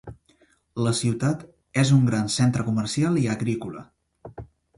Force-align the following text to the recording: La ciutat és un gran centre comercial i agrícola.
La 0.85 0.93
ciutat 0.99 1.43
és 1.81 1.91
un 1.99 2.07
gran 2.07 2.33
centre 2.37 2.67
comercial 2.71 3.21
i 3.27 3.27
agrícola. 3.37 3.87